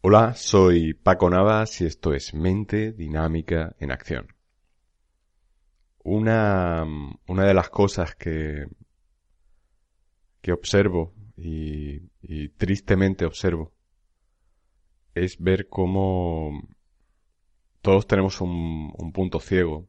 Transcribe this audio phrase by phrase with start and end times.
[0.00, 4.26] Hola, soy Paco Navas y esto es Mente Dinámica en Acción.
[6.02, 6.84] Una,
[7.28, 8.66] una de las cosas que,
[10.40, 13.72] que observo y, y tristemente observo
[15.14, 16.62] es ver cómo
[17.82, 19.88] todos tenemos un, un punto ciego.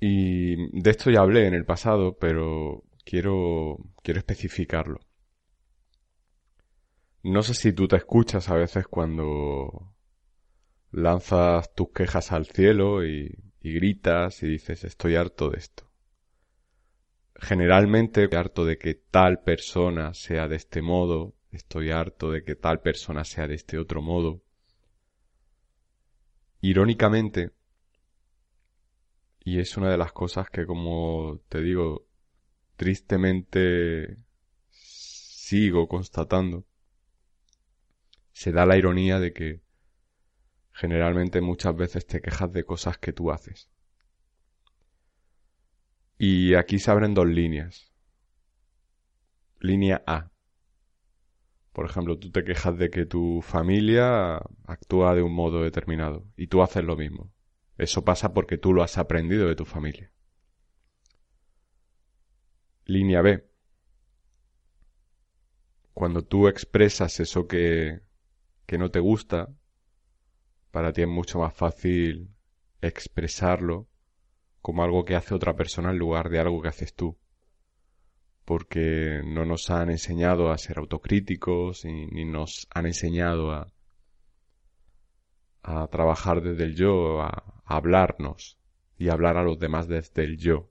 [0.00, 5.00] Y de esto ya hablé en el pasado, pero quiero, quiero especificarlo.
[7.24, 9.94] No sé si tú te escuchas a veces cuando
[10.90, 15.90] lanzas tus quejas al cielo y, gritas y dices estoy harto de esto.
[17.36, 22.56] Generalmente estoy harto de que tal persona sea de este modo, estoy harto de que
[22.56, 24.42] tal persona sea de este otro modo.
[26.60, 27.52] Irónicamente,
[29.42, 32.06] y es una de las cosas que como te digo,
[32.76, 34.18] tristemente
[34.68, 36.66] sigo constatando,
[38.34, 39.62] se da la ironía de que
[40.72, 43.70] generalmente muchas veces te quejas de cosas que tú haces.
[46.18, 47.92] Y aquí se abren dos líneas.
[49.60, 50.30] Línea A.
[51.72, 56.48] Por ejemplo, tú te quejas de que tu familia actúa de un modo determinado y
[56.48, 57.32] tú haces lo mismo.
[57.78, 60.12] Eso pasa porque tú lo has aprendido de tu familia.
[62.84, 63.48] Línea B.
[65.92, 68.00] Cuando tú expresas eso que,
[68.66, 69.48] que no te gusta,
[70.70, 72.30] para ti es mucho más fácil
[72.80, 73.86] expresarlo
[74.60, 77.18] como algo que hace otra persona en lugar de algo que haces tú.
[78.44, 83.72] Porque no nos han enseñado a ser autocríticos y, ni nos han enseñado a,
[85.62, 88.58] a trabajar desde el yo, a, a hablarnos
[88.98, 90.70] y hablar a los demás desde el yo.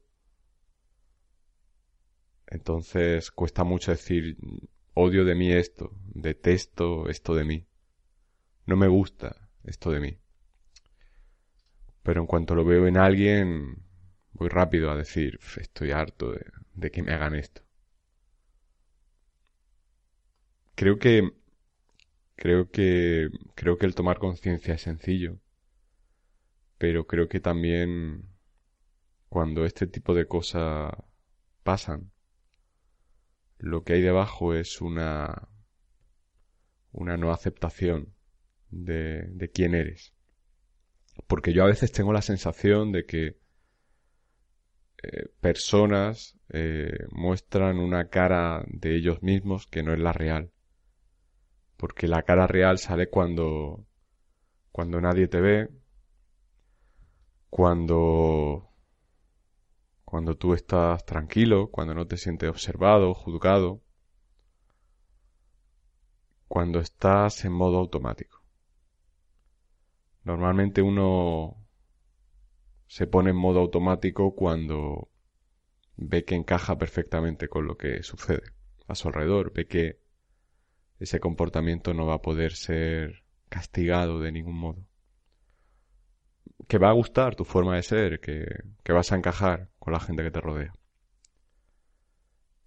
[2.48, 4.38] Entonces cuesta mucho decir
[4.94, 7.68] odio de mí esto, detesto esto de mí,
[8.66, 10.18] no me gusta esto de mí.
[12.04, 13.84] Pero en cuanto lo veo en alguien,
[14.34, 17.62] voy rápido a decir estoy harto de, de que me hagan esto.
[20.76, 21.32] Creo que
[22.36, 25.40] creo que creo que el tomar conciencia es sencillo,
[26.78, 28.30] pero creo que también
[29.30, 30.92] cuando este tipo de cosas
[31.64, 32.12] pasan
[33.58, 35.48] lo que hay debajo es una
[36.92, 38.14] una no aceptación
[38.74, 40.14] de, quién eres.
[41.28, 43.38] Porque yo a veces tengo la sensación de que
[45.04, 50.52] eh, personas eh, muestran una cara de ellos mismos que no es la real.
[51.78, 53.86] Porque la cara real sale cuando
[54.72, 55.70] cuando nadie te ve,
[57.50, 58.70] cuando
[60.06, 63.82] cuando tú estás tranquilo, cuando no te sientes observado, juzgado,
[66.48, 68.43] cuando estás en modo automático.
[70.24, 71.58] Normalmente uno
[72.88, 75.10] se pone en modo automático cuando
[75.96, 78.44] ve que encaja perfectamente con lo que sucede
[78.88, 80.00] a su alrededor, ve que
[81.00, 84.86] ese comportamiento no va a poder ser castigado de ningún modo
[86.68, 88.46] que va a gustar tu forma de ser, que,
[88.94, 90.74] vas a encajar con la gente que te rodea.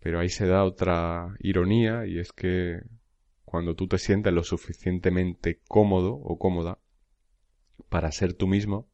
[0.01, 2.81] Pero ahí se da otra ironía y es que
[3.45, 6.79] cuando tú te sientes lo suficientemente cómodo o cómoda
[7.89, 8.89] para ser tú mismo,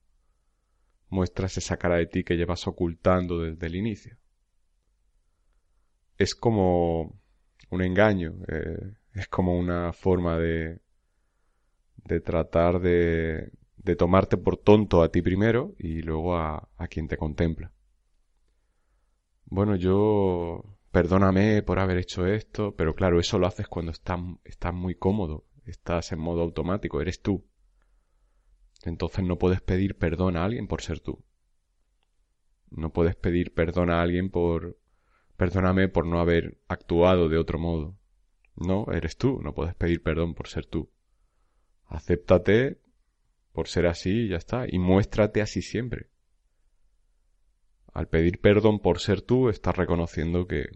[1.08, 4.16] muestras esa cara de ti que llevas ocultando desde el inicio.
[6.18, 7.20] Es como
[7.70, 10.80] un engaño, eh, es como una forma de,
[12.04, 17.08] de tratar de, de tomarte por tonto a ti primero y luego a, a quien
[17.08, 17.72] te contempla.
[19.46, 24.72] Bueno, yo perdóname por haber hecho esto, pero claro, eso lo haces cuando estás, estás
[24.72, 27.44] muy cómodo, estás en modo automático, eres tú.
[28.84, 31.24] Entonces no puedes pedir perdón a alguien por ser tú.
[32.70, 34.78] No puedes pedir perdón a alguien por
[35.36, 37.96] perdóname por no haber actuado de otro modo.
[38.56, 40.90] No, eres tú, no puedes pedir perdón por ser tú.
[41.86, 42.80] Acéptate
[43.52, 44.66] por ser así y ya está.
[44.68, 46.08] Y muéstrate así siempre.
[47.92, 50.66] Al pedir perdón por ser tú, estás reconociendo que,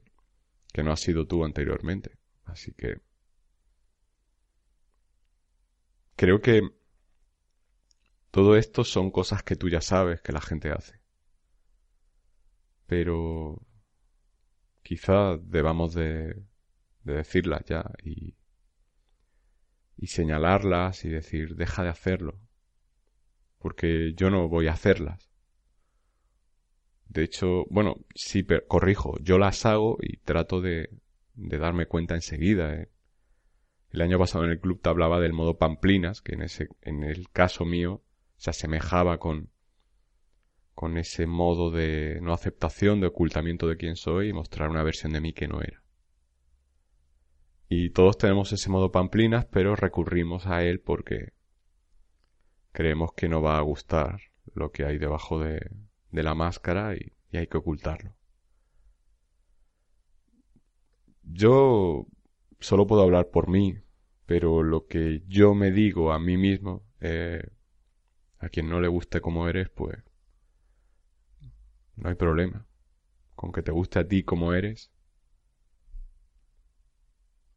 [0.72, 2.18] que no has sido tú anteriormente.
[2.44, 3.00] Así que
[6.16, 6.75] creo que
[8.36, 11.00] todo esto son cosas que tú ya sabes que la gente hace.
[12.86, 13.62] Pero
[14.82, 16.42] quizá debamos de,
[17.02, 18.36] decirlas ya y,
[20.06, 22.38] señalarlas y decir, deja de hacerlo.
[23.58, 25.30] Porque yo no voy a hacerlas.
[27.08, 30.90] De hecho, bueno, sí, corrijo, yo las hago y trato de,
[31.36, 32.74] de darme cuenta enseguida.
[32.74, 32.90] ¿eh?
[33.92, 37.02] El año pasado en el club te hablaba del modo pamplinas, que en, ese, en
[37.02, 38.02] el caso mío
[38.36, 39.50] se asemejaba con,
[40.74, 45.12] con ese modo de no aceptación, de ocultamiento de quién soy y mostrar una versión
[45.12, 45.82] de mí que no era.
[47.68, 51.32] Y todos tenemos ese modo pamplinas, pero recurrimos a él porque
[52.72, 54.20] creemos que no va a gustar
[54.54, 55.60] lo que hay debajo de,
[56.10, 58.14] de la máscara y, hay que ocultarlo.
[61.22, 62.06] Yo
[62.60, 63.74] solo puedo hablar por mí,
[64.24, 67.42] pero lo que yo me digo a mí mismo, eh,
[68.38, 69.96] a quien no le guste como eres, pues
[71.96, 72.66] no hay problema.
[73.34, 74.90] Con que te guste a ti como eres.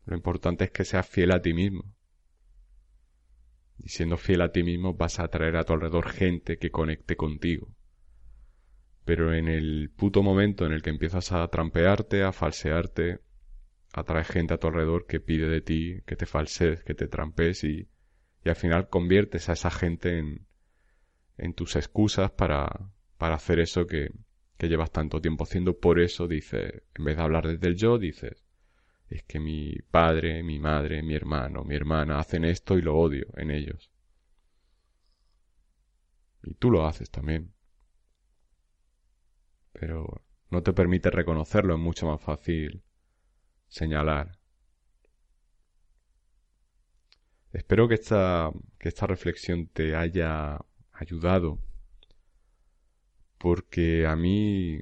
[0.05, 1.83] Lo importante es que seas fiel a ti mismo.
[3.77, 7.15] Y siendo fiel a ti mismo vas a atraer a tu alrededor gente que conecte
[7.15, 7.73] contigo.
[9.05, 13.19] Pero en el puto momento en el que empiezas a trampearte, a falsearte,
[13.93, 17.63] atraes gente a tu alrededor que pide de ti que te falsees, que te trampes
[17.63, 17.89] y,
[18.43, 20.49] y al final conviertes a esa gente en,
[21.39, 24.12] en tus excusas para, para hacer eso que,
[24.57, 25.80] que llevas tanto tiempo haciendo.
[25.80, 28.44] Por eso dices, en vez de hablar desde el yo, dices,
[29.09, 33.25] es que mi padre, mi madre, mi hermano, mi hermana hacen esto y lo odio
[33.38, 33.91] en ellos.
[36.44, 37.53] Y tú lo haces también.
[39.71, 42.83] Pero no te permite reconocerlo, es mucho más fácil
[43.68, 44.39] señalar.
[47.51, 50.59] Espero que esta, que esta reflexión te haya
[51.00, 51.60] ayudado
[53.40, 54.80] porque a mí,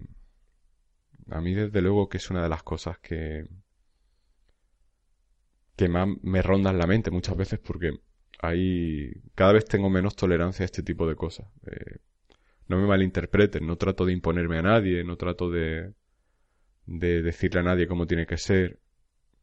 [1.29, 3.45] a mí desde luego que es una de las cosas que,
[5.75, 7.99] que más me rondan la mente muchas veces porque
[8.41, 11.47] hay, cada vez tengo menos tolerancia a este tipo de cosas.
[11.67, 11.99] Eh,
[12.67, 15.93] no me malinterpreten, no trato de imponerme a nadie, no trato de,
[16.85, 18.79] de decirle a nadie cómo tiene que ser,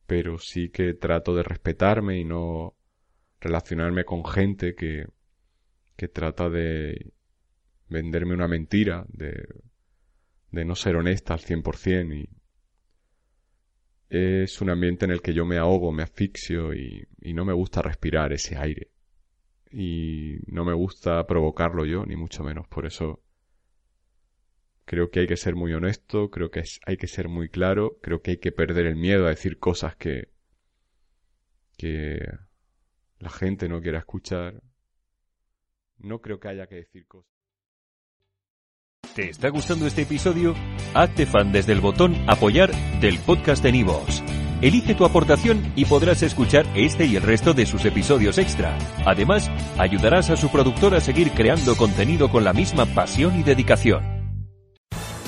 [0.07, 2.77] pero sí que trato de respetarme y no
[3.41, 5.07] relacionarme con gente que,
[5.97, 7.13] que trata de
[7.89, 9.47] venderme una mentira, de,
[10.51, 12.29] de no ser honesta al 100% y
[14.15, 17.83] es un ambiente en el que yo me ahogo, me asfixio y, no me gusta
[17.83, 18.91] respirar ese aire.
[19.73, 22.69] Y no me gusta provocarlo yo, ni mucho menos.
[22.69, 23.23] Por eso
[24.85, 28.23] creo que hay que ser muy honesto, creo que hay que ser muy claro, creo
[28.23, 30.29] que hay que perder el miedo a decir cosas que,
[31.77, 32.21] que
[33.19, 34.63] la gente no quiera escuchar.
[36.05, 37.33] No creo que haya que decir cosas.
[39.15, 40.55] ¿Te está gustando este episodio?
[40.93, 42.71] Hazte fan desde el botón Apoyar
[43.01, 44.23] del podcast de Nivos.
[44.61, 48.77] Elige tu aportación y podrás escuchar este y el resto de sus episodios extra.
[49.07, 54.14] Además, ayudarás a su productor a seguir creando contenido con la misma pasión y dedicación.